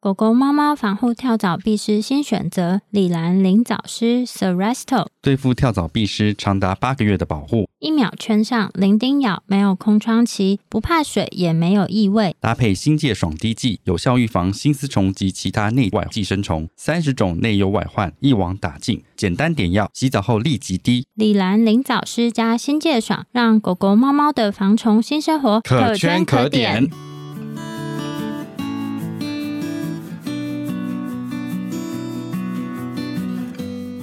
[0.00, 7.68] 狗狗、猫猫防护跳蚤壁虱新选择：礼蓝灵藻虱 Seresto，对付跳蚤壁虱长达八个月的保护。
[7.80, 12.36] 一秒圈上，零叮咬，没有空窗期，不怕水，也没有异味。
[12.38, 16.68] 搭配新界爽滴剂，有效预防新丝虫及其他内外寄生虫。
[16.76, 19.02] 三十种内忧外患，一网打尽。
[19.16, 21.08] 简单点药，洗澡后立即滴。
[21.14, 26.88] 礼蓝灵藻虱加新界爽，让狗狗、猫猫的防虫新生活可圈可点。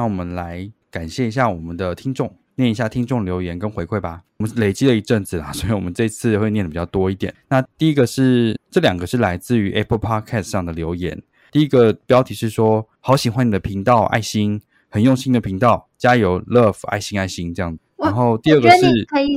[0.00, 4.22] 那我们来感谢一下我们的听众，念一下听众留言跟回馈吧。
[4.38, 7.34] 我们累积了一阵子啦， 所以我们这次会念的比较多一点。
[7.50, 11.22] 那第一个是，这两个是来自于 Apple Podcast 上的留言。
[11.52, 17.78] 第一个标题是说，好喜欢你的频道，爱心，很用心的频道，加油，Love，爱心爱心这样。
[18.00, 19.28] 然后第二个是可以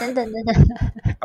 [0.00, 0.54] 等等等等，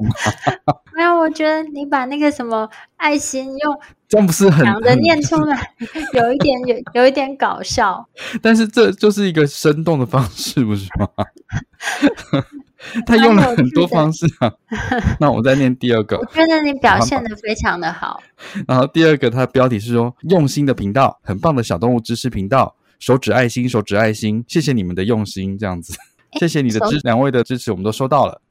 [0.95, 5.73] 没有，我觉得你把那个什么爱心用这样不是很讲的念出来，
[6.14, 8.06] 有一点有有一点搞笑。
[8.42, 11.08] 但是这就是一个生动的方式，不是吗？
[13.06, 14.52] 他用了很多方式啊。
[15.19, 18.22] 那我再念第二个，我觉得你表现的非常的好。
[18.67, 25.94] 然后第二个，它的标题是说用心的频道，很棒的小动物知识频道，手指爱心，手指爱心，谢谢你们的用心，这样子。
[26.40, 28.42] 谢谢你的支，两位的支持，我们都收到了。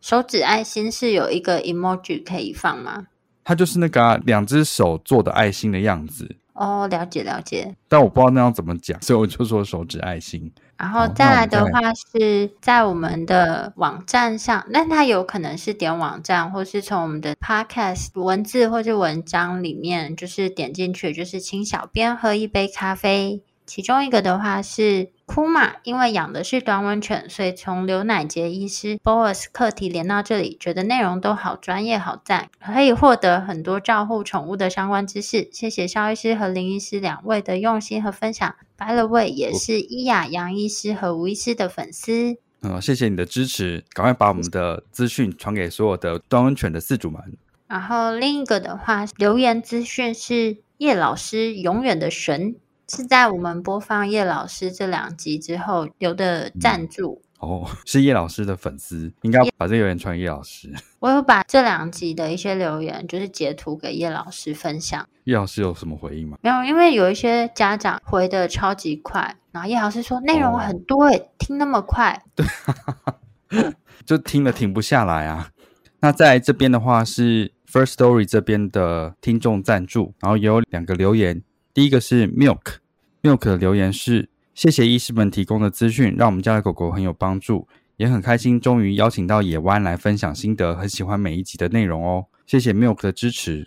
[0.00, 3.06] 手指爱心是有一个 emoji 可以放吗？
[3.42, 6.36] 它就是那个啊，两只手做的爱心的样子。
[6.54, 7.74] 哦，了解了解。
[7.88, 10.52] 但我不知道那样怎么讲，所以我就说手指爱心。
[10.76, 23.42] 然后再来的话是在我们的网站上，那它有可能是点网站，或是从我们的 podcast 文字或者文章里面，就是点进去，就是请小编喝一杯咖啡。
[23.66, 25.10] 其中一个的话是。
[25.26, 35.48] 库玛因为养的是短吻犬，所以从刘乃杰医师 BOAS 课题连到这里，觉得内容都好专业、好赞，可以获得很多照护宠物的相关知识。
[35.50, 38.54] 谢谢肖医师和林医师两位的用心和分享。
[38.76, 42.36] By the way，也是伊雅杨医师和吴医师的粉丝。
[42.60, 47.18] 嗯，谢谢你的支持，赶快把我们的资讯传给所有的短吻犬的饲主们。
[47.66, 52.56] 然后另一个的话，留言资讯是叶老师永远的神。
[52.88, 60.72] 是在我们播放叶老师这两集之后留的赞助、嗯、哦，是叶老师的粉丝，应该把这个留言传叶老师。
[60.98, 65.06] 我有把这两集的一些留言，就是截图给叶老师分享。
[65.24, 66.38] 叶老师有什么回应吗？
[66.42, 72.46] 没有，因为有一些家长回的超级快，然后叶老师说内容很多诶、哦、听那么快，对，
[74.04, 75.48] 就听了停不下来啊。
[76.00, 81.42] 那在这边的话是 First Story 这边的听众赞助，然后也有两个留言。
[81.74, 92.26] 第一个是 Milk，Milk 的留言是：谢谢医师们提供的资讯，让我们家的狗狗很有帮助，也很开心，终于邀请到野湾来分享心得，很喜欢每一集的内容哦。
[92.46, 93.66] 谢谢 Milk 的支持。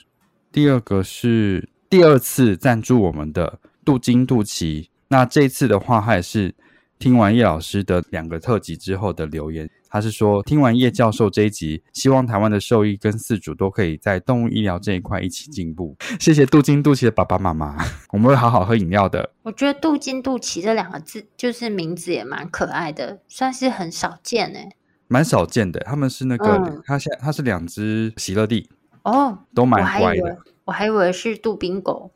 [0.54, 6.56] 第二个是第二次赞助我们的杜金杜奇，那这次的话，他也是
[6.98, 9.70] 听完叶老师的两个特辑之后的留言。
[9.98, 15.96] 他是说，听完叶教授这一集，希望台湾的兽医跟饲主都可以在动物医疗这一块一起进步。
[16.20, 17.76] 谢谢杜金杜奇的爸爸妈妈，
[18.12, 19.32] 我们会好好喝饮料的。
[19.42, 24.70] 我觉得杜金杜奇这两个字，就是名字也蛮可爱的，算是很少见诶，
[25.08, 25.80] 蛮少见的。
[25.80, 28.70] 他们是那个，嗯、他现他是两只喜乐蒂
[29.02, 30.38] 哦，都蛮乖的。
[30.66, 32.12] 我还以为是杜宾狗，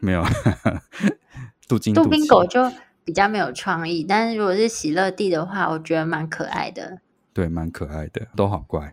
[0.00, 0.24] 没有，
[1.68, 2.68] 杜金杜宾狗就
[3.04, 6.98] 比较没有创意，但是如果是喜乐蒂的话，我觉得蛮可爱的。
[7.32, 8.92] 对，蛮可爱的，都好乖，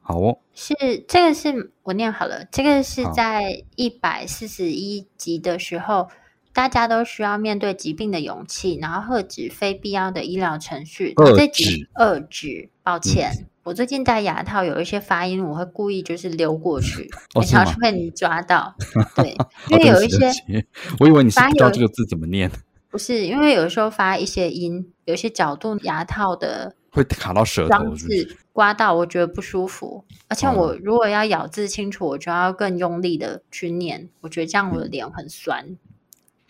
[0.00, 0.38] 好哦。
[0.52, 0.74] 是
[1.08, 6.08] 这个是我念好了，这个是在一百四十一集的时候，
[6.52, 11.14] 大家都需要面对疾病的勇气，然后遏止非必要的医疗程序。
[11.14, 12.70] 遏止，遏止。
[12.82, 18.74] 抱歉，嗯、我最近戴牙套，有一些发音我会故意就是溜过 去，然后就被你抓到。
[19.16, 19.34] 对，
[19.72, 20.66] 因为有一些，
[21.00, 22.50] 我以为你是不知道这个字怎么念。
[22.90, 24.92] 不是，因为有时候发一些音。
[25.06, 30.04] 有些角度牙套的会卡到舌头是不是，刮到我觉得不舒服。
[30.28, 35.64] 而且我如果要咬字清楚，我就要更用力的去念，我觉得这样我的脸很酸。
[35.66, 35.76] 嗯、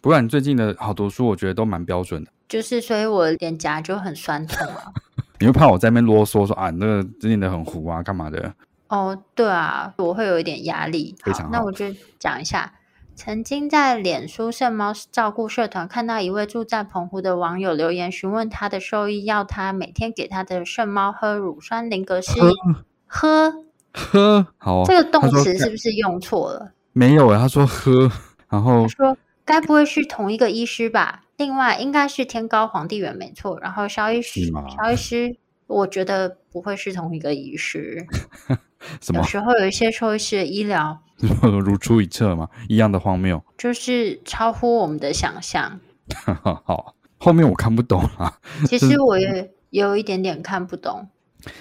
[0.03, 2.31] 不然最近的好读书，我觉得都蛮标准的。
[2.47, 4.93] 就是所以我脸颊就很酸痛啊。
[5.41, 8.55] 你会怕我在那边啰嗦说啊，那个念的很糊啊，干嘛的？
[8.89, 11.17] 哦，对啊，我会有一点压力。
[11.25, 11.87] 非常好，那我就
[12.19, 12.71] 讲一下。
[13.17, 22.33] 曾经在脸书圣猫照顾社团看到一位住在澎湖的网友留言，询问他的兽医要他每天给他的圣猫喝乳酸林格斯。
[23.07, 26.73] 喝喝好，这个动词是不是用错了？
[26.93, 28.11] 没有啊，他说喝，
[28.49, 31.23] 然后他说该不会是同一个医师吧？
[31.37, 33.59] 另外应该是天高皇帝远没错。
[33.61, 34.41] 然后萧医师，
[34.77, 35.37] 萧医师，
[35.69, 38.05] 我觉得不会是同一个医师。
[39.01, 39.21] 什么？
[39.21, 40.99] 有时候有一些兽医师的医疗。
[41.43, 45.81] 如出一辙嘛，一样的荒谬，就是超乎我们的想象。
[46.65, 48.39] 好，后面我看不懂啊。
[48.67, 51.09] 其实我也有一点点看不懂。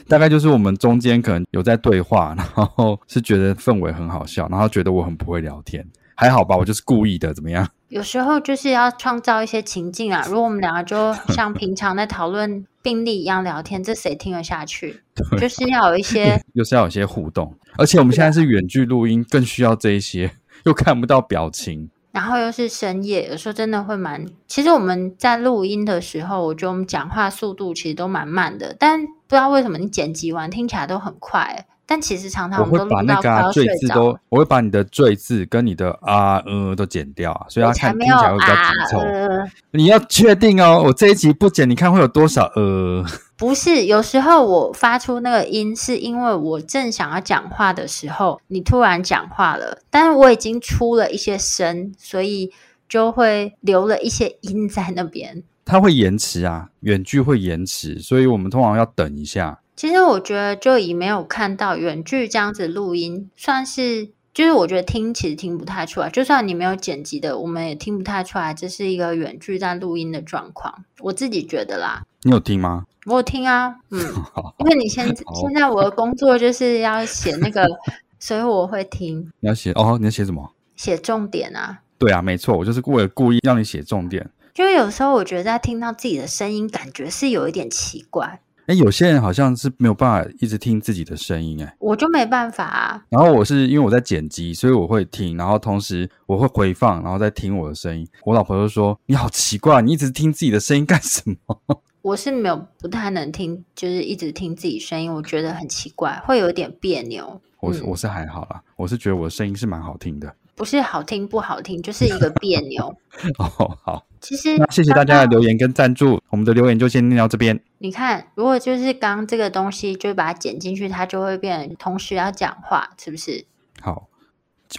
[0.08, 5.86] 大概就是我们中间可能有在对话，然后是觉得氛围很好笑，然后觉得我很不会聊天。
[6.16, 7.68] 还好吧，我就是故意的，怎么样？
[7.94, 10.26] 有时候就是要创造一些情境啊。
[10.28, 15.04] 如果我们两个就 像平常在讨论病例一样聊天，这谁听得下去？
[15.40, 17.56] 就是要有一些，就是要有一些互动。
[17.78, 20.32] 而且我们现在是远距录音，更需要这一些，
[20.66, 21.92] 又看不到表情。
[22.12, 24.26] 然后又是深夜，有时候真的会蛮……
[24.48, 31.68] 其实我们在录音的时候，我觉得我们讲话速度其实都蛮慢的，但不知道为什么你剪辑完听起来都很快。
[31.86, 39.00] 但其实常常我会把那个啊，赘字都，我会把你的赘字跟你的啊呃都剪掉，所以他看听起来会比较紧凑。
[39.00, 43.04] 呃、你要确定哦，我这一集不剪，你看会有多少呃？
[43.36, 52.54] 不是，有时候我发出那个音，是因为我正想要讲话的时候，你突然讲话了，但是我已经出了一些声，所以
[52.88, 55.44] 就会留了一些音在那边。
[55.66, 59.60] 它会延迟啊，远距会延迟，所以我们通常要等一下。
[59.76, 66.10] 其实我觉得，就以没有看到远距这样子录音，算是就是我觉得听其实听不太出来。
[66.10, 70.86] 就算你没有剪辑的，我们也听不太出来这是一个远距在录音的状况。
[71.00, 72.04] 我自己觉得啦。
[72.22, 72.86] 你有听吗？
[73.06, 74.00] 我有听啊，嗯，
[74.60, 77.68] 因为你现在现在我的工作就是要写那个，
[78.18, 79.32] 所以我会听。
[79.42, 79.98] 你要写哦？
[80.00, 80.52] 你要写什么？
[80.78, 81.82] 写重点啊。
[81.98, 84.30] 对啊，没错，我就是为了故意让你写重点。
[84.56, 88.40] 因为有时候我觉得在听到自己的声音，感觉是有一点奇怪。
[88.68, 93.04] 哎，有些人好像是没有办法一直听自己的声音，哎，我就没办法啊。
[93.10, 98.08] 然后我是因为我在剪辑，所以我会听，然后同时我会回放，然后再听我的声音。
[98.24, 101.60] 我老婆就说：“你好奇怪，你一直听自己的声音干什么？”
[102.02, 107.42] 我是没有不太能听，就是一直听自己声音，我觉得很奇怪，会有点别扭。
[107.60, 110.34] 我是我是还好啦，我是觉得我的声音是蛮好听的。
[110.56, 112.96] 不是好听不好听，就是一个别扭。
[113.40, 114.06] 哦，好。
[114.22, 117.60] 其实，那谢谢大家的留言跟赞助，我们的留言就先念到这边。
[117.80, 123.46] 你看，如果就是刚这个东西，就把它剪进去，它就会变成同时要讲话，是不是？
[123.82, 124.08] 好，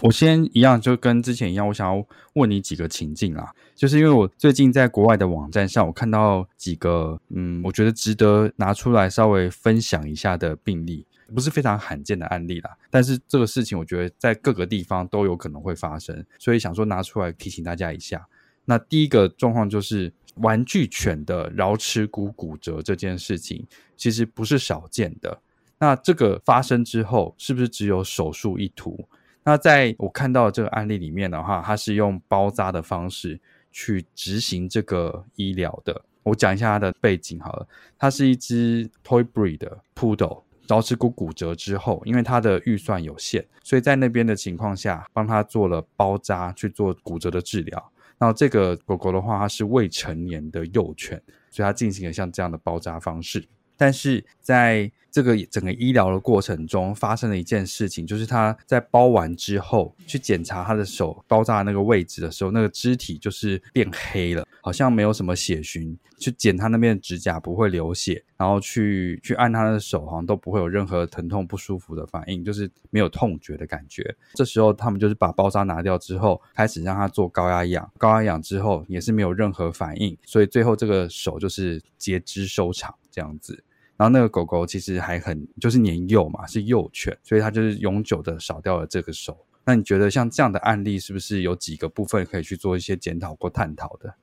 [0.00, 11.06] 我先一样，就跟之前一样，我想要问你几个情境啦，就是因为我最近在国外的网站上，我看到几个，嗯，我觉得值得拿出来稍微分享一下的病例。
[11.32, 18.26] 不是非常罕见的案例啦，但是这个事情我觉得在各个地方都有可能会发生，所以想说拿出来提醒大家一下。
[18.64, 23.66] 那第一个状况就是玩具犬的桡尺骨骨折这件事情，
[23.96, 25.40] 其实不是少见的。
[25.78, 29.06] 那这个发生之后，是不是只有手术一途？
[29.42, 33.38] 那在我看到这个案例里面的话，它是用包扎的方式
[33.70, 36.02] 去执行这个医疗的。
[36.22, 40.43] 我讲一下它的背景好了，它是一只 Toy Breed 的 Poodle。
[40.66, 47.92] 橈尺骨骨折之后，因为他的预算有限，所以在那边的情况下，帮他做了包扎去做骨折的治疗。
[48.18, 53.44] 那这个狗狗的话，它是未成年的幼犬，所以它进行了像这样的包扎方式。
[53.76, 65.96] 但是在这个整个医疗的过程中，发生了一件事情，就是他在包完之后去检查他的手包扎那个位置的时候，那个肢体就是变黑了，好像没有什么血循。
[66.16, 74.14] 去剪他那边的指甲不会流血，然后去去按他的手，好像都不会有任何疼痛不舒服的反应，就是没有痛觉的感觉。
[74.34, 83.62] 这时候他们就是把包扎拿掉之后，开始让他做高压氧，高压氧之后也是没有任何反应，所以最后这个手就是截肢收场这样子。
[83.96, 89.46] 然后那个狗狗其实还很就是年幼嘛，是幼犬，所以它就是永久的少掉了这个手。
[89.64, 94.16] 那你觉得像这样的案例，是不是有几个部分可以去做一些检讨或探讨的？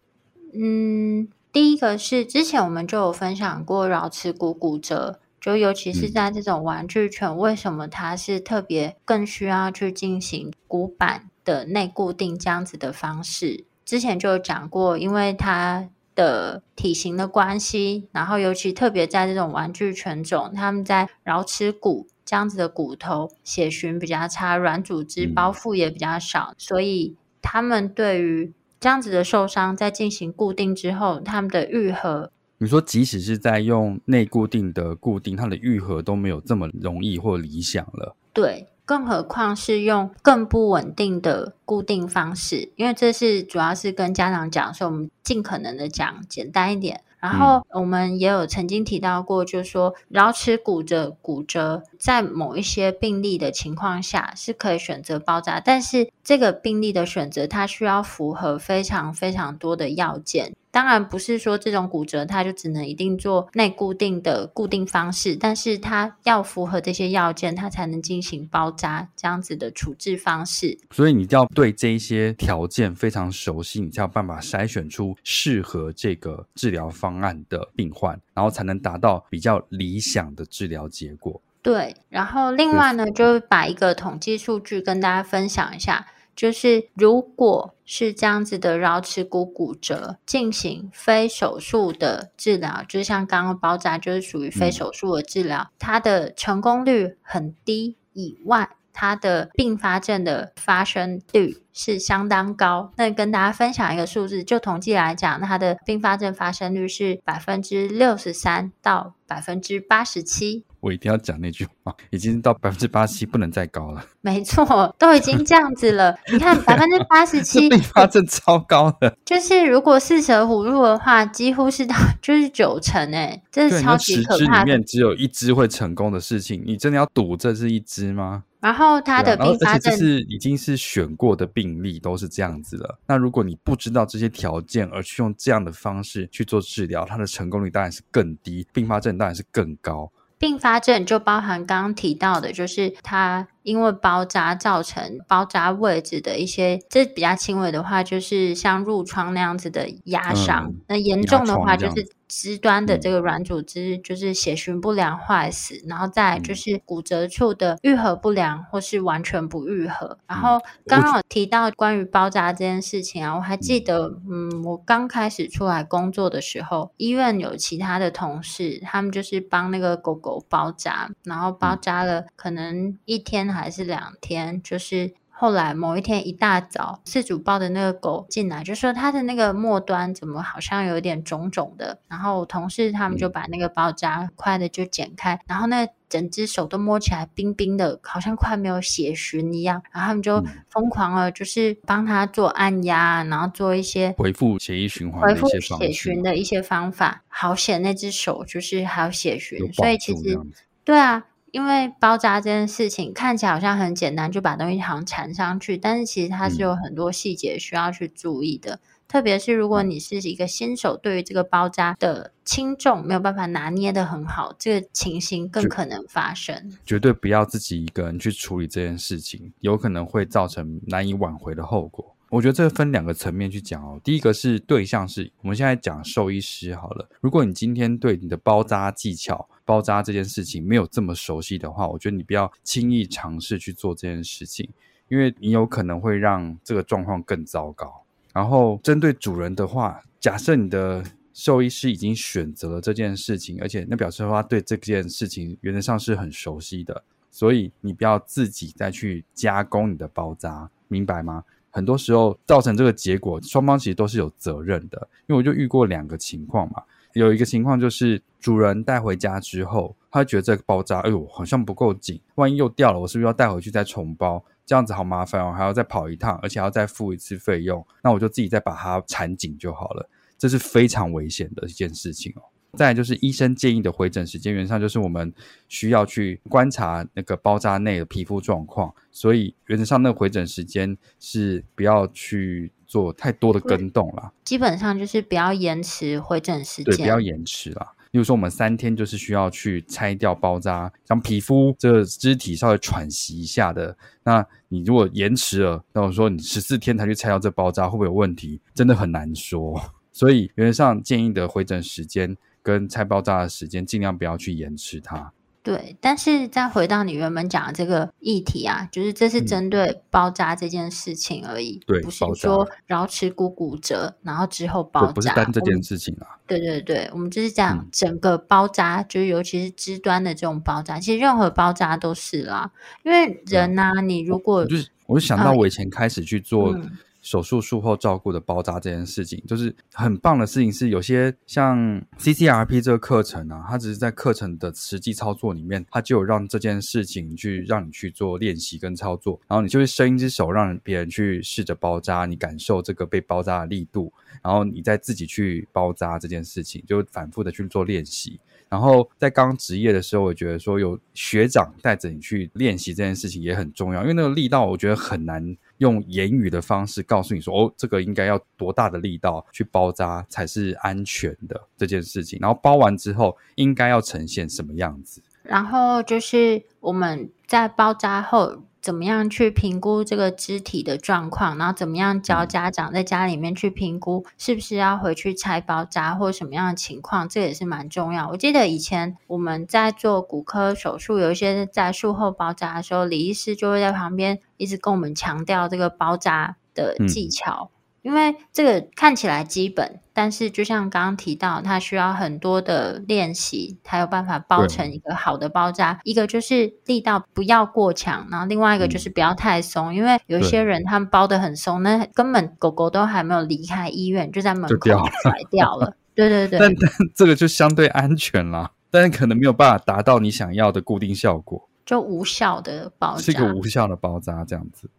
[0.53, 13.63] 嗯，第一个是之前我们就有分享过桡尺骨骨折，就尤其是在这种玩具犬，为什么它是特别更需要去进行骨板的内固定这样子的方式？
[13.85, 15.89] 之前就有讲过，因为它。
[16.15, 38.15] 的体型的关系，然后尤其特别在这种玩具犬种，他们在桡尺骨这样子的骨头血循比较差，软组织包覆也比较少，嗯、所以他们对于这样子的受伤，在进行固定之后，他们的愈合，你说即使是在用内固定的固定，它的愈合都没有这么容易或理想了。
[38.33, 38.67] 对。
[38.91, 47.01] 更何况是用更不稳定的固定方式，因为这是主要是跟家长讲，所以我们尽可能的讲简单一点。
[47.21, 60.53] 然后我们也有曾经提到过，就是说桡尺骨折骨折，在某一些病例的情况下是可以选择包扎，但是这个病例的选择，它需要符合非常非常多的要件。
[60.71, 70.77] 当然不是说这种骨折它就只能一定做内固定的固定方式，但是它要符合这些要件，它才能进行包扎这样子的处置方式。
[70.91, 81.41] 所以你要对这一些条件非常熟悉，你才有办法筛选出适合这个治疗方案的病患，然后才能达到比较理想的治疗结果。
[81.61, 86.07] 对，然后另外呢，就把一个统计数据跟大家分享一下。
[86.35, 102.91] 就是如果是这样子的桡尺骨骨折，进行非手术的治疗，就像刚刚包扎，就是属于非手术的治疗，嗯、它的成功率很低以外，它的并发症的发生率是相当高。
[102.97, 110.65] 那跟大家分享一个数字，就统计来讲，它的并发症发生率是百分之六十三到百分之八十七。
[110.81, 114.03] 我一定要讲那句话，已经到百分之八十七，不能再高了。
[114.19, 116.17] 没错，都已经这样子了。
[116.31, 119.15] 你看百分之八十七，并发症超高的。
[119.23, 128.43] 就是如果四舍五入的话，几乎是到就是九成哎，这是超级可怕里面只有一只会成功的事情，你真的要赌这是一只吗？
[128.59, 132.99] 然后它的并发症，是已经是选过的病例，都是这样子了。
[133.07, 140.11] 那如果你不知道这些条件，而去用这样的方式去做治疗，它的成功率当然是更低，并发症当然是更高。
[140.41, 150.65] 并发症就包含刚刚提到的，就是它因为包扎造成包扎位置的一些，这比较轻微的话，就是像褥疮那样子的压伤。
[150.67, 152.05] 嗯、那严重的话就是。
[152.31, 160.17] 肢端的这个软组织就是血循不良坏死，嗯、然后再就是骨折处的愈合不良或是完全不愈合。
[160.21, 175.13] 嗯、然后刚刚有提到关于包扎这件事情啊，我还记得，嗯，我刚开始出来工作的时候，医院有其他的同事，他们就是帮那个狗狗包扎，然后包扎了可能一天还是两天，就是。
[175.41, 181.97] 后来某一天一大早，饲主抱的那个狗进来，就说他的那个末端怎么好像有点肿肿的。
[182.07, 189.81] 然后同事他们就把那个包扎快的就剪开，然后那整只手都摸起来冰冰的，好像快没有血循一样。
[189.91, 197.23] 然后他们就疯狂了，就是帮他做按压，然后做一些恢复血液循环、恢复血循的一些方法。
[197.27, 200.39] 好险那只手就是还有血循，所以其实
[200.85, 201.25] 对啊。
[201.51, 208.75] 因为包扎这件事情看起来好像很简单，就把东西好像缠上去，但是其实它是有很多细节需要去注意的。
[208.75, 216.71] 嗯、特别是如果你是一个新手，对于这个包扎的轻重没有办法拿捏得很好，这个情形更可能发生。
[216.85, 222.15] 绝对不要自己一个人去处理这件事情，有可能会造成难以挽回的后果。
[222.29, 223.99] 我觉得这分两个层面去讲哦。
[224.01, 227.09] 第一个是对象是，我们现在讲兽医师好了。
[227.19, 234.69] 如果你今天对你的包扎技巧，包扎这件事情没有这么熟悉的话，我觉得你不要轻易尝试去做这件事情，
[235.07, 238.03] 因为你有可能会让这个状况更糟糕。
[238.33, 241.01] 然后针对主人的话，假设你的
[241.33, 251.45] 兽医师已经选择了这件事情，而且那表示的话对这件事情原则上是很熟悉的，所以你不要自己再去加工你的包扎，明白吗？
[251.69, 255.07] 很多时候造成这个结果，双方其实都是有责任的。
[255.27, 264.43] 因为我就遇过两个情况嘛，有一个情况就是主人带回家之后，他觉得这个包扎，哎呦，好像不够紧，万一又掉了，我是不是要带回去再重包？
[264.65, 267.85] 这样子好麻烦哦，还要再跑一趟，而且要再付一次费用。
[268.03, 272.43] 那我就自己再把它缠紧就好了，这是非常危险的一件事情哦。
[272.77, 275.33] 再来就是医生建议的回诊时间，原则上就是我们
[275.67, 284.33] 需要去观察那个包扎内的皮肤状况，所以原则上那个回诊时间是不要去做太多的跟动了。
[284.43, 287.93] 基本上就是不要延迟回诊时间，对，不要延迟啦。
[288.11, 293.95] 例如说我们三天就是需要去拆掉包扎，让皮肤这个肢体稍微喘息一下的。
[294.23, 298.59] 那你如果延迟了，那我说你十四天才去拆掉这包扎，会不会有问题？
[298.75, 299.81] 真的很难说。
[300.11, 302.35] 所以原则上建议的回诊时间。
[302.63, 305.33] 跟拆包扎的时间，尽量不要去延迟它。
[305.63, 316.39] 对，但是再回到你原本讲的这个议题啊，就是这是针对包扎这件事情而已，不是说桡尺骨骨折然后之后包扎，不是单这件事情啊。
[316.47, 322.71] 对对对，我们就是讲整个包扎，嗯、就是尤其是肢端的这种包扎，其实任何包扎都是啦，
[323.03, 326.75] 因为人呐、啊嗯，你如果就是，我就想到我以前开始去做。
[326.75, 326.89] 嗯
[327.21, 330.71] 手术术后照顾的包扎这件事情，就是很棒的事情。
[330.71, 344.11] 是有些像 CCRP 这个课程啊，它只是在课程的实际操作里面，它就有让这件事情去让你去做练习跟操作，然后你就会伸一只手让别人去试着包扎，你感受这个被包扎的力度，
[344.43, 348.39] 然后你再自己去包扎这件事情，就反复的去做练习。
[348.69, 362.39] 然后在刚执业的时候，我觉得说有学长带着你去练习这件事情也很重要，因为那个力道我觉得很难用言语的方式告诉你说，哦，这个应该要多大的力道去包扎才是安全的这件事情。
[362.41, 365.21] 然后包完之后应该要呈现什么样子？
[365.43, 368.63] 然后就是我们在包扎后。
[368.81, 371.57] 怎么样去评估这个肢体的状况？
[371.57, 377.29] 然后怎么样教家长在家里面去评估是不是要回去拆包扎或什么样的情况？
[377.29, 378.27] 这也是蛮重要。
[378.29, 387.69] 我记得以前我们在做骨科手术，有一些在术后包扎的时候，李医师就会在旁边一直跟我们强调这个包扎的技巧。
[387.71, 395.99] 嗯因为这个看起来基本，但是就像刚刚提到，它需要很多的练习，才有办法包成一个好的包扎。
[396.03, 399.93] 一个就是力道不要过强，然后另外一个就是不要太松。
[399.93, 404.89] 嗯、因为有一些人他们包的很松，那根本狗狗都还没有离开医院，就在门口
[405.23, 405.95] 甩掉了。
[406.13, 414.89] 对对对， 但但这个就相对安全啦，但是可能没有办法达到你想要的固定效果，就无效的包扎，是一个无效的包扎这样子。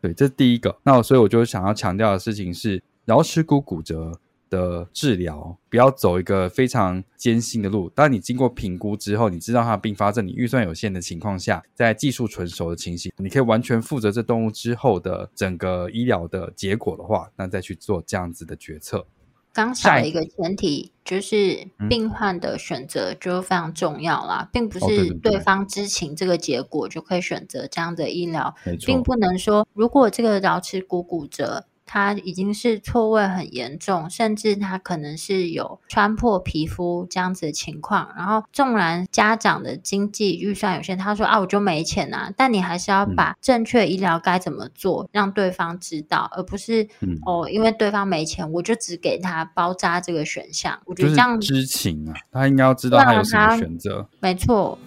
[0.00, 0.78] 对，这是第一个。
[0.82, 4.18] 那所以我就想要强调的事情是，桡尺骨骨折
[4.52, 7.88] 的治疗不要走一个非常艰辛的路。
[7.88, 19.06] 当你经过评估之后，你知道它的并发症，你预算有限的情况下，在技术纯熟的情形，你可以完全负责这动物之后的整个医疗的结果的话，那再去做这样子的决策。
[19.54, 28.54] 刚才的一个前提就是病患的选择就非常重要啦，嗯、并不是对方知情这个结果就可以选择这样的医疗，
[28.86, 31.64] 并不能说如果这个橈尺骨骨折。
[31.92, 38.08] 它已经是错位很严重，甚至他可能是有穿破皮肤这样子的情况。
[38.16, 50.80] 然后，纵然家长的经济预算有限，他说啊，我就没钱啊，但你还是要把正确医疗该怎么做，让对方知道，而不是、嗯、哦，因为对方没钱，我就只给他包扎这个选项。
[50.86, 54.08] 我觉得这样、就是、知情啊，他应该要知道他有什么选择。
[54.18, 54.78] 没错。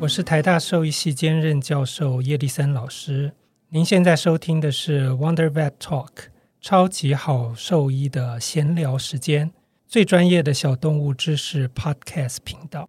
[0.00, 3.32] 我是台大兽医系兼任教授叶立森老师。
[3.68, 6.08] 您现在收听的是 Wonder Vet Talk，
[6.58, 9.52] 超级好兽医的闲聊时间，
[9.86, 12.88] 最专业的小动物知识 Podcast 频道。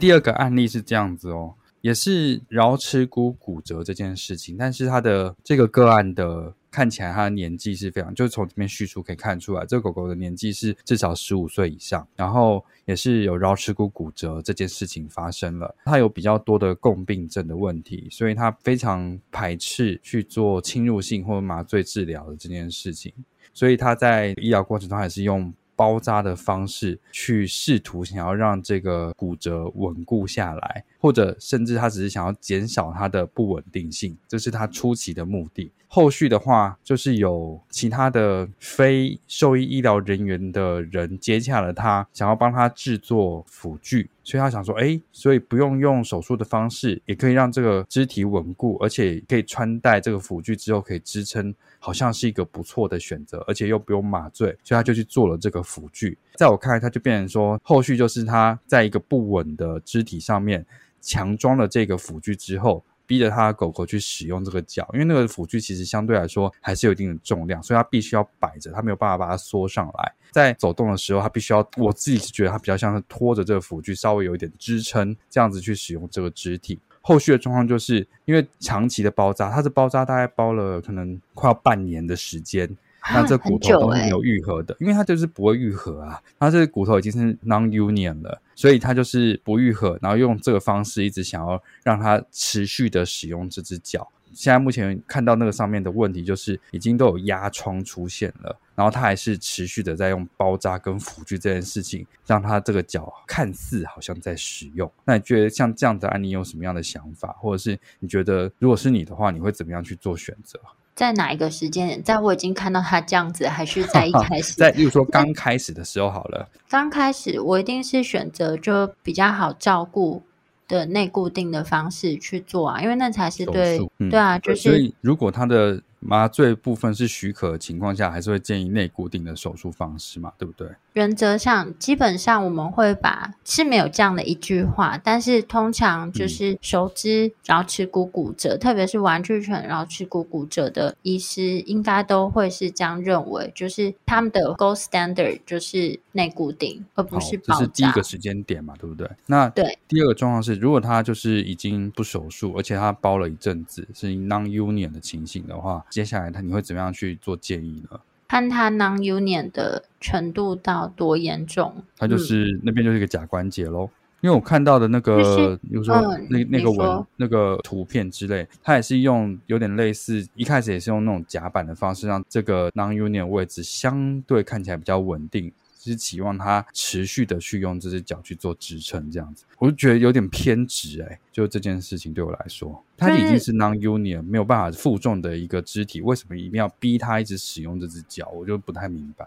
[0.00, 6.54] 第二个案例是这样子哦，也是桡尺骨骨折这件事情，但是他的这个个案的。
[6.70, 15.74] 看起来它的年纪是非常，就是从这边叙述可以看出来，这个狗狗的年纪是至少十五岁以上，然后也是有桡尺骨骨折这件事情发生了。
[15.84, 23.12] 它有比较多的共病症的问题，所以它非常排斥去做侵入性或麻醉治疗的这件事情。
[23.52, 35.72] 所以它在医疗过程中还是用包扎的方式去试图想要让这个骨折稳固下来，或者甚至他只是想要减少它的不稳定性，这是他初期的目的。
[35.92, 56.16] 后续的话，就是有其他的非兽医医疗人员的人接洽了他，想要帮他制作辅具，所以他想说，哎，所以不用用手术的方式，也可以让这个肢体稳固，而且可以穿戴这个辅具之后可以支撑，好像是一个不错的选择，而且又不用麻醉，所以他就去做了这个辅具。
[56.36, 60.64] 在我看来，他就变成说，后续就是他在一个不稳的肢体上面
[61.00, 62.84] 强装了这个辅具之后。
[63.06, 70.14] 逼着他的狗狗去使用这个脚，因为那个辅具其实相对来说还是有一定的重量，所以他必须要摆着，他没有办法把它缩上来。
[70.30, 76.78] 在走动的时候，他必须要，我自己是觉得他比较像是拖着这个辅具，稍微有一点支撑，这样子去使用这个肢体。
[77.00, 82.76] 后续的状况就是因为长期的包扎，它是包扎大概包了可能快要半年的时间。
[83.12, 86.20] 那这骨头都是没有愈合的，因为它就是不会愈合啊。
[86.38, 89.98] 它这个骨头已经是 non-union 了，所以它就是不愈合。
[90.02, 104.90] 然后用这个方式一直想要让它持续的使用这只脚，现在目前看到那个上面的问题，就是已经都有压疮出现了，然后他还是持续的在用包扎跟辅具这件事情，让他这个脚看似好像在使用。
[105.04, 110.60] 那你觉得像这样的案例有什么样的想法，或者是你觉得如果是你的话，你会怎么样去做选择？
[111.00, 112.02] 在哪一个时间点？
[112.02, 114.52] 在我已经看到他这样子，还是在一开始？
[114.60, 116.46] 在，例如说刚开始的时候好了。
[116.68, 120.22] 刚开始我一定是选择就比较好照顾
[120.68, 124.60] 的内固定的方式去做啊，因为那才是对，嗯、对啊，就是。
[124.60, 130.66] 所以如果他的麻醉部分是许可的情况下，还是会建议内固定的手术方式嘛，对不对？
[130.94, 147.38] 原则上，基本上我们会把是没有这样的一句话，但是通常就是熟知桡尺骨骨折，嗯、特别是玩具犬桡尺骨骨折的医师，应该都会是这样认为，就是他们的 gold standard 就是内固定，而不是。
[147.38, 149.08] 这是第一个时间点嘛，对不对？
[149.26, 155.84] 那对第二个状况是，如果他就是已经不手术，而且他包了一阵子是 non-union 的情形的话。
[155.90, 158.00] 接下来他你会怎么样去做建议呢？
[158.28, 161.74] 看他 non-union 的程度到多严重。
[161.98, 163.90] 他就是、嗯、那边就是一个假关节喽。
[164.20, 165.96] 因为我看到的那个，就是、比如说
[166.28, 175.50] 那那个文那个图片之类，他也是用有点类似，一开始也是用那种夹板的方式，让这个 non-union 位置相对看起来比较稳定。
[175.82, 181.20] 是期望他持续的去用这只脚去做支撑，这样子，我就觉得有点偏执哎、欸。
[181.32, 188.28] 就这件事情对我来说，它已经是 non-union 没有办法负重的一个肢体，为什么一定要逼他一直使用这只脚？
[188.30, 189.26] 我就不太明白。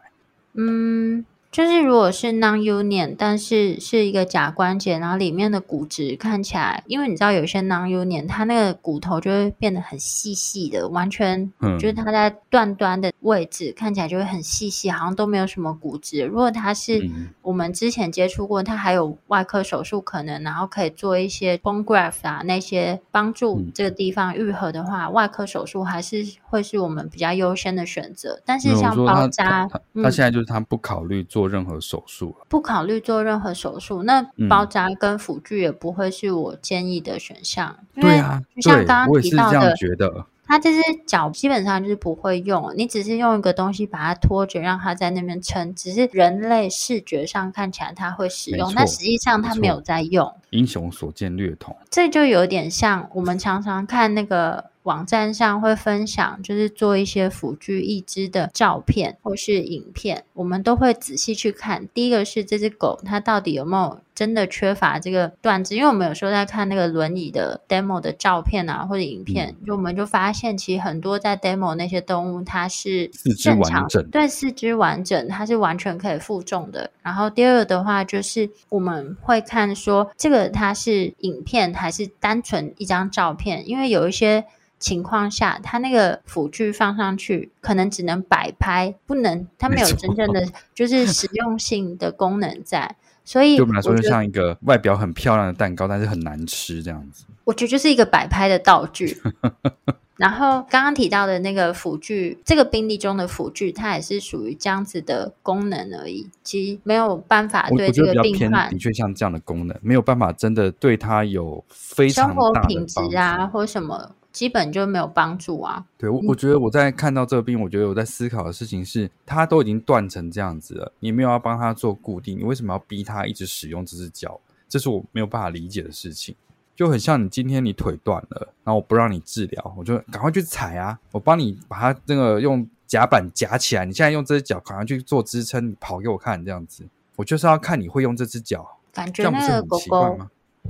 [0.53, 1.25] 嗯。
[1.53, 16.23] 就是如果是 non-union，但是是一个假关节，然后里面的骨质看起来，因为你知道有些 non-union，它那个骨头就会变得很细细的，完全，嗯，就是它在断端的位置看起来就会很细细，好像都没有什么骨质。
[16.23, 17.07] 如果它是
[17.43, 28.41] 我们之前接触过，它还有外科手术可能，然后可以做一些 bone graft 啊那些帮助这个地方愈合的话，外科手术还是会是我们比较优先的选择。
[28.43, 29.69] 但是像包扎，
[30.01, 31.42] 他现在就是他不考虑做。
[31.43, 37.75] 做任何手术，不考虑做任何手术，那包扎跟辅具也不会是我建议的选项。
[37.95, 40.25] 嗯、对啊，就像刚刚提到的，觉得。
[40.45, 45.73] 他这只脚基本上就是不会用，你只是用一个东西把它拖着，让它在那边撑。
[45.75, 50.33] 只是人类视觉上看起来它会使用，但实际上它没有在用。
[50.51, 54.71] 英雄所见略同，这就有点像我们常常看那个。
[54.83, 61.87] 网站上会分享，就是做一些辅具义肢的照片或是影片，我们都会仔细去看。
[61.93, 65.75] 第一个是这只狗，它到底有没有真的缺乏这个断肢？
[65.75, 73.07] 因为我们有时候在看那个轮椅的 demo 的照片啊，或者影片，就我们就发现，其实很多在 demo 那些动物，它是
[73.41, 76.91] 正常，四肢完整，对，四肢完整，它是完全可以负重的。
[77.01, 83.67] 然后第二个的话，就是我们会看说，这个它是影片还是单纯一张照片？
[83.67, 84.43] 因为有一些。
[84.83, 92.93] 情况下，它那个辅具放上去，可能只能摆拍，不能，它没有真正的 就是实用性的功能在。
[93.23, 97.23] 所以，对我们来说，就像一个外表很漂亮的蛋糕，但是很难吃这样子。
[97.45, 99.21] 我觉得就是一个摆拍的道具。
[100.17, 114.11] 然后刚刚提到的那个辅具，这个病例中的辅具，它也是属于这样子的功能而已，其实没有办法对这个病患，的确像这样的功能，没有办法真的对它有非常生活品质啊，或什么。
[114.33, 115.85] 基本就没有帮助啊。
[115.97, 124.37] 对，我我觉得我在看到这个病，我觉得我在思考的事情是，他都已经断成这样子了，你没有要帮他做固定，你为什么要逼他一直使用这只脚？
[124.67, 126.35] 这是我没有办法理解的事情。
[126.75, 136.83] 就很像你今天你腿断了，然后我不让你治疗，我就赶快去踩啊，我帮你把它那个用夹板夹起来，你现在用这只脚赶快去做支撑，你跑给我看这样子，
[137.15, 140.17] 我就是要看你会用这只脚，感觉那个狗狗。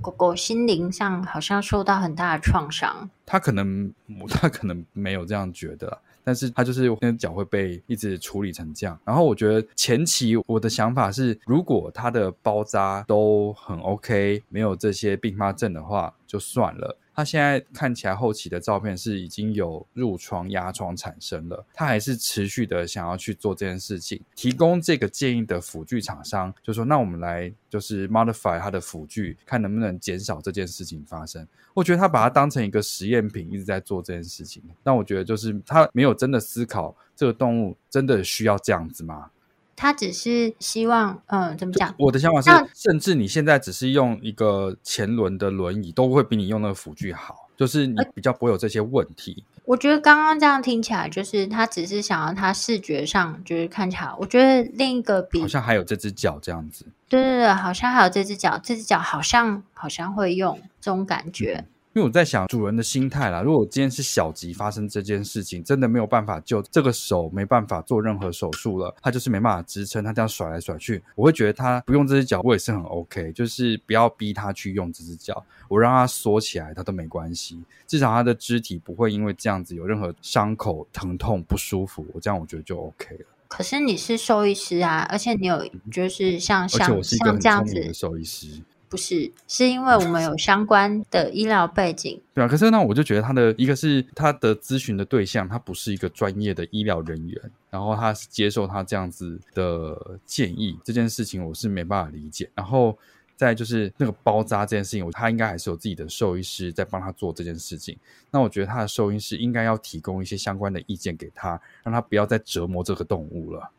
[0.01, 3.93] 狗狗心灵上好像受到很大的创伤，他可能
[4.29, 8.99] 他可能没有这样觉得，但是他就是那脚会被一直处理成这样。
[9.05, 16.97] 然后我觉得前期我的想法是，如果它的包扎都很 OK，没有这些并发症的话，就算了。
[17.15, 24.19] 他现在看起来后期的照片是已经有褥疮、压疮产生了，他还是持续的想要去做这件事情。
[24.35, 34.63] 提供这个建议的辅具厂商就说：“那我们来就是 modify 他的辅具，看能不能减少这件事情发生。”我觉得他把它当成一个实验品，一直在做这件事情。
[34.83, 39.29] 那我觉得就是他没有真的思考这个动物真的需要这样子吗？
[39.75, 41.93] 他只是希望，嗯，怎么讲？
[41.97, 49.43] 我的想法是，甚至你现在只是用一个前轮的轮椅，都会比你用那个辅具好，就是你比较不会有这些问题。
[49.65, 54.11] 我觉得刚刚这样听起来，就是他只是想要他视觉上就是看起来。
[54.19, 61.65] 我觉得另一个比好像还有这只脚这样子，对对对，好像还有这只脚，这只脚好像好像会用这种感觉。
[61.95, 83.25] 因为我在想主人的心态啦，如果今天是小吉发生这件事情，真的没有办法救这个手，没办法做任何手术了，他就是没办法支撑，他这样甩来甩去，我会觉得他不用这只脚，我也是很 OK，就是不要逼他去用这只脚，我让他缩起来，他都没关系，至少他的肢体不会因为这样子有任何伤口、疼痛、不舒服，我这样我觉得就 OK 了。
[83.47, 88.47] 可是你是兽医师啊，而且你有就是像像而且我是一个很聪明的兽医师。
[88.93, 92.21] 不是，是因为我们有相关的医疗背景。
[92.31, 102.47] 对啊，可是那我就觉得他的一个是他的咨询的对象，他不是一个专业的医疗人员，然后他是接受他这样子的建议，这件事情我是没办法理解。
[102.53, 102.95] 然后
[103.35, 107.97] 再就是那个包扎这件事情，他应该还是有自己的兽医师在帮他做这件事情。
[108.29, 113.71] 那我觉得他的兽医师应该要提供一些相关的意见给他，让他不要再折磨这个动物了。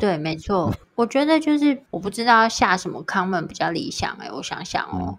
[0.00, 5.18] 对，没错，我觉得就是我不知道要下什么 comment 比较理想哎、欸，我想想哦、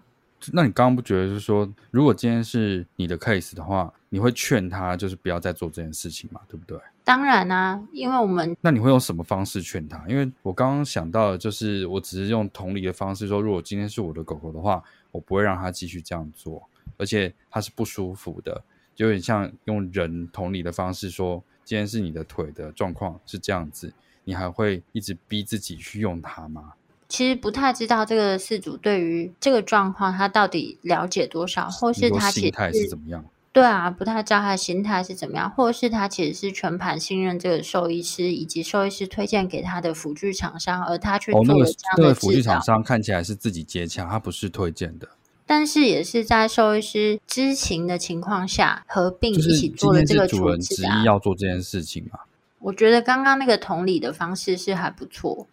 [0.52, 6.78] 那你刚刚不觉得就是说，如果今天是你的 case 的话，你会劝他就是不要再做这件事情嘛，对不对？
[7.02, 10.00] 当然啊，因为我们那你会用什么方式劝他？
[10.06, 16.62] 因为我刚刚想到的就是，我只是用同理的方式说，如果今天是我的狗狗的话，我不会让它继续这样做，
[16.96, 18.62] 而且它是不舒服的，
[18.94, 23.92] 就有点像用人同理的方式说，今天是你的腿的状况是这样子。
[24.28, 26.74] 你还会一直逼自己去用它吗？
[27.08, 33.24] 其实不太知道这个事主对于这个状况他到底了解多少，或是他心态是怎么样？
[33.54, 41.72] 对啊，不太知道他的心态是怎么样，或是他其实是全盘信任这个兽医师以及兽医师推荐给他的辅具厂商，而他去做了这样的治疗。
[41.72, 45.08] 哦，那个辅具厂商看起来是自己接洽，他不是推荐的。
[45.46, 52.18] 但是也是在兽医师知情的情况下合并一起做了这个处置，主人执意要做这件事情嘛。
[52.60, 55.46] 我觉得刚刚那个同理的方式是还不错，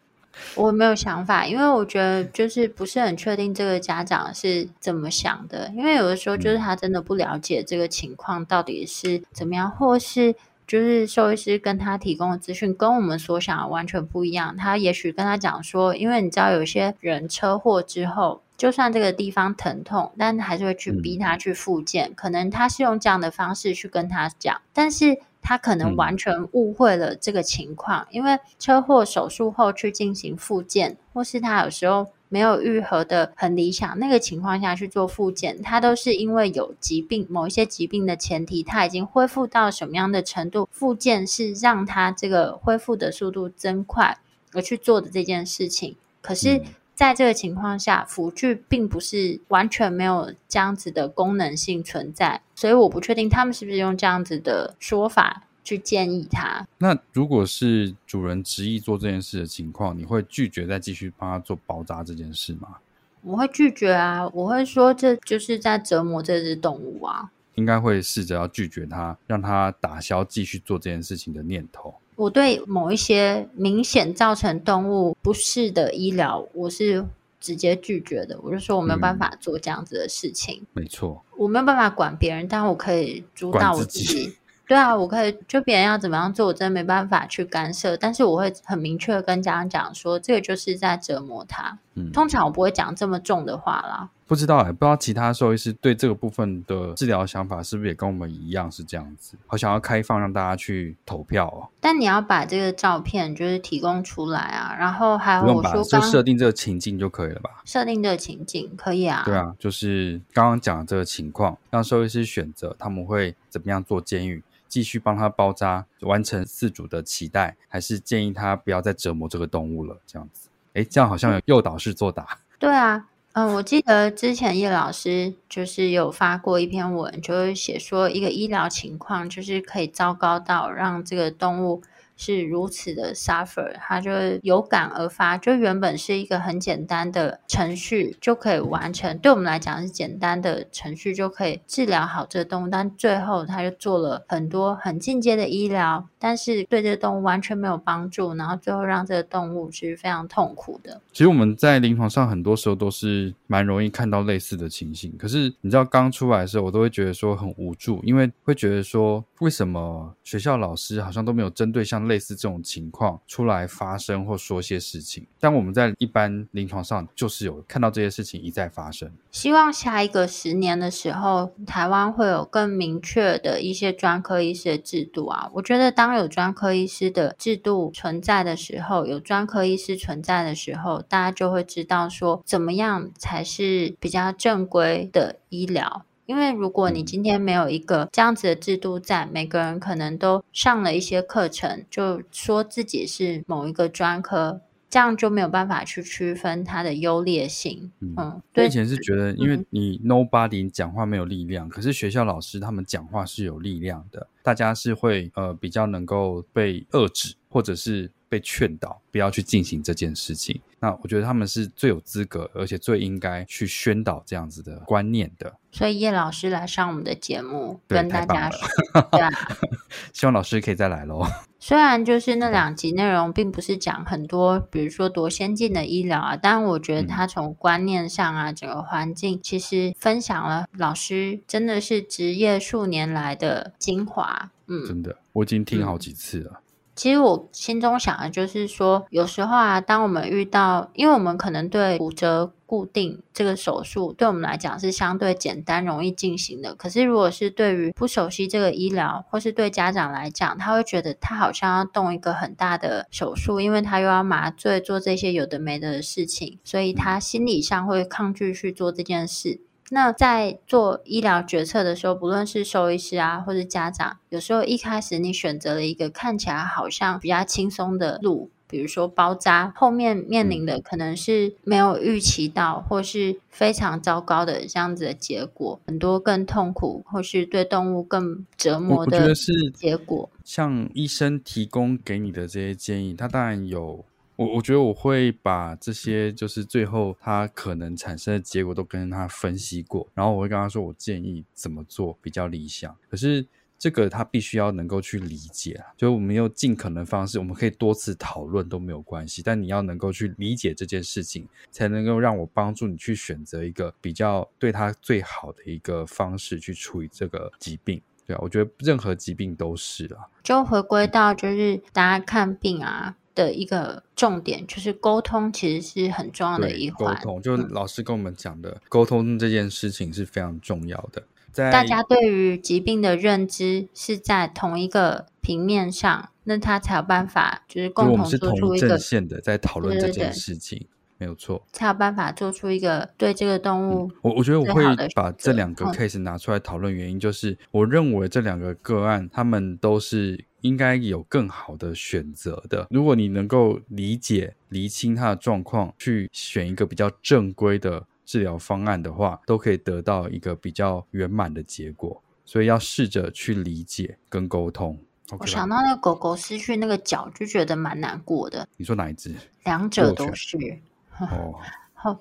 [0.56, 25.20] 我没有想法，因为我觉得就是不是很确定这个家长是怎么想的，因为有的时候就是他真的不了解这个情况到底是怎么样，或是就是兽医师跟他提供的资讯跟我们所想的完全不一样，他也许跟他讲说，因为你知道有些人车祸之后，就算这个地方疼痛，但还是会去逼他去复健，可能他是用这样的方式去跟他讲，但是。
[25.48, 44.18] 他可能完全误会了这个情况，嗯、因为车祸手术后去进行复健，或是他有时候没有愈合的很理想，那个情况下去做复健，他都是因为有疾病，某一些疾病的前提，他已经恢复到什么样的程度，复健是让他这个恢复的速度增快
[44.54, 45.96] 而去做的这件事情。
[46.22, 46.64] 可是，
[46.96, 56.66] 在这个情况下，辅具并不是完全没有这样子的功能性存在，所以我不确定他们是不是用这样子的说法去建议他。
[56.78, 62.78] 那如果是主人执意做这件事的情况，你会拒绝再继续帮他做包扎这件事吗？
[63.22, 67.32] 我会拒绝啊，我会说这就是在折磨这只动物啊。
[67.56, 71.96] 应该会试着要拒绝他，让他打消继续做这件事情的念头。
[72.16, 77.06] 我对某一些明显造成动物不适的医疗，我是
[77.40, 78.40] 直接拒绝的。
[78.42, 80.62] 我就说我没有办法做这样子的事情。
[80.76, 84.36] 嗯，没错，我没有办法管别人，但我可以主导我自己。
[84.68, 87.96] 对啊，我可以就别人要怎么样做，我真的没办法去干涉。
[87.96, 91.78] 但是我会很明确的跟家长讲说，这个就是在折磨他。
[91.94, 94.10] 嗯，通常我不会讲这么重的话啦。
[94.28, 99.38] 不知道哎、欸，不知道其他兽医师对这个部分的治疗想法是不是也跟我们一样是这样子？
[99.46, 101.70] 好想要开放让大家去投票哦。
[101.80, 107.62] 但你要把这个照片就是提供出来啊，然后还有我说就设定这个情境就可以了吧？
[107.66, 109.22] 设定这个情境可以啊。
[109.26, 119.96] 对啊，就是刚刚讲的这个情况，让兽医师选择他们会怎么样做监狱，继续帮他包扎，完成饲主的期待，还是建议他不要再折磨这个动物了？
[120.08, 122.40] 这样子，哎，这样好像有诱导式作答。
[122.58, 123.06] 对啊。
[123.36, 131.82] 嗯，我记得之前叶老师就是有发过一篇文，就是写说一个医疗情况，就是可以糟糕到让这个动物。
[132.16, 151.02] 是如此的 suffer，他就有感而发，就原本是一个很简单的程序就可以完成，对我们来讲是简单的程序就可以治疗好这个动物，但最后他就做了很多很进阶的医疗，但是对这个动物完全没有帮助，然后最后让这个动物是非常痛苦的。
[151.12, 162.06] 其实我们在临床上很多时候都是蛮容易看到类似的情形，可是你知道刚出来的时候，我都会觉得说很无助，因为会觉得说为什么学校老师好像都没有针对像。
[162.06, 169.12] 类似这种情况出来发生或说些事情，但我们在一般临床上就是有看到这些事情一再发生。
[169.32, 175.50] 希望下一个十年的时候，台湾会有更明确的一些专科医师的制度啊。
[175.54, 186.06] 我觉得当有专科医师的制度存在的时候，有专科医师存在的时候，大家就会知道说怎么样才是比较正规的医疗。
[186.26, 194.62] 因为如果你今天没有一个这样子的制度在，每个人可能都上了一些课程，就说自己是某一个专科。
[194.88, 197.92] 这样就没有办法去区分它的优劣性。
[198.00, 208.12] 嗯，我以前是觉得，因为你 nobody 讲话没有力量，嗯，可是学校老师他们讲话是有力量的，大家是会呃比较能够被遏制，或者是。
[208.28, 215.56] 被劝导不要去进行这件事情，那我觉得他们是最有资格，而且最应该去宣导这样子的观念的。
[215.72, 218.68] 所以叶老师来上我们的节目，跟大家说，
[219.12, 219.30] 对啊，
[220.12, 221.24] 希望老师可以再来喽。
[221.60, 234.52] 虽然就是那两集内容并不是讲很多，比如说多先进的医疗啊，但我觉得他从观念上啊，整个环境其实分享了老师真的是职业数年来的精华。
[234.68, 236.52] 嗯，真的，我已经听好几次了。
[236.56, 236.62] 嗯
[236.96, 246.74] 其实我心中想的就是说，有时候啊，当我们遇到，因为我们可能对骨折固定这个手术，对我们来讲是相对简单、容易进行的。
[246.74, 259.60] 可是，如果是对于不熟悉这个医疗，或是对家长来讲，他会觉得他好像要动一个很大的手术，因为他又要麻醉做这些有的没的的事情，所以他心理上会抗拒去做这件事。
[259.90, 279.34] 那在做医疗决策的时候，不论是兽医师啊，或者家长，有时候一开始你选择了一个看起来好像比较轻松的路，比如说包扎，后面面临的可能是没有预期到，或是非常糟糕的这样子的结果，很多更痛苦，或是对动物更折磨的
[279.74, 280.30] 结果。
[280.44, 284.04] 像医生提供给你的这些建议，他当然有。
[284.36, 292.96] 我我觉得我会把这些就是最后他可能产生的结果都跟他分析过，然后我会跟他说，我建议怎么做比较理想。
[293.10, 293.46] 可是
[293.78, 308.02] 这个他必须要能够去理解啊，就我们用尽可能方式，我们可以多次讨论都没有关系，但你要能够去理解这件事情，才能够让我帮助你去选择一个比较对他最好的一个方式去处理这个疾病。
[308.26, 313.16] 对啊，我觉得任何疾病都是啊，就回归到就是大家看病啊。
[313.36, 317.14] 的一个重点就是沟通，其实是很重要的一环。
[317.18, 321.22] 沟通，就老师跟我们讲的，嗯，沟通这件事情是非常重要的。
[321.52, 334.12] 在大家对于疾病的认知是在同一个平面上，那他才有办法就是共同做出一个线的在讨论这件事情，对对对，没有错，才有办法做出一个对这个动物。
[334.22, 334.84] 我、嗯、我觉得我会
[335.16, 340.46] 把这两个 case 拿出来讨论，原因就是我认为这两个个案，他们都是。
[340.66, 342.88] 应该有更好的选择的。
[342.90, 352.20] 如果你能够理解、厘清他的状况，去选一个比较正规的治疗方案的话，都可以得到一个比较圆满的结果。
[352.44, 354.98] 所以要试着去理解跟沟通。
[355.28, 358.68] Okay、我想到那个狗狗失去那个脚，就觉得蛮难过的。
[358.78, 359.36] 你说哪一只？
[359.66, 360.58] 两者都是。
[361.30, 361.60] 哦。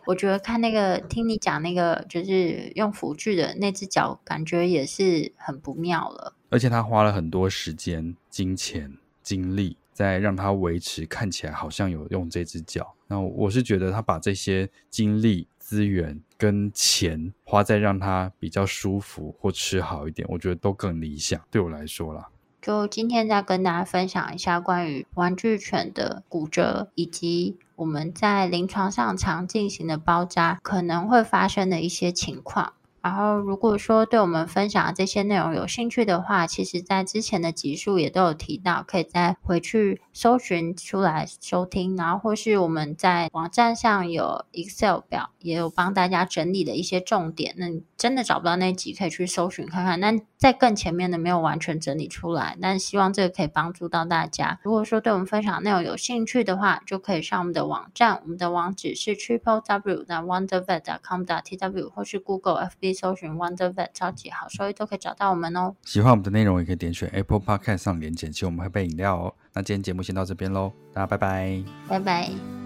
[0.06, 6.34] 我觉得看那个，听你讲那个，就是用辅具的那只脚，感觉也是很不妙了。
[6.50, 12.94] 而且他花了很多时间、金钱、精力，在让他维持看起来好像有用这只脚。
[13.08, 21.40] 那我是觉得他把这些精力、资源跟钱花在让他比较舒服或吃好一点，我觉得都更理想。
[21.50, 22.28] 对我来说啦。
[22.64, 32.72] 就今天再跟大家分享一下关于玩具犬的骨折，以及我们在临床上常进行的包扎可能会发生的一些情况。
[33.02, 41.94] 然后，如果说对我们分享的这些内容有兴趣的话，其实在之前的集数也都有提到，可以再回去搜寻出来收听。
[41.98, 47.54] 然后，或是我们在网站上有 Excel 表，也有帮大家整理的一些重点。
[47.58, 50.00] 那你真的找不到那集，可以去搜寻看看。
[50.00, 54.58] 那在更前面的没有完全整理出来，但希望这个可以帮助到大家。
[54.62, 62.94] 如果说对我们分享的内容有兴趣的话，就可以上我们的网站，我们的网址是 triple w 那 wondervet dot com dot tw，或是 Google FB。
[62.94, 65.74] 搜寻 Wonder Vet 超级好，所以都可以找到我们哦。
[65.84, 69.34] 喜欢我们的内容，也可以点选 Apple Podcast 上连结，请我们喝杯饮料哦。
[69.54, 72.63] 那今天节目先到这边喽，大家拜拜，拜拜。